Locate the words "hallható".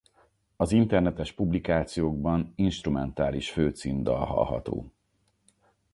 4.25-4.91